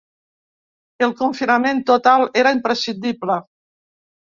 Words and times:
El 1.09 1.13
confinament 1.21 1.85
total 1.93 2.29
era 2.45 2.59
imprescindible. 2.61 3.41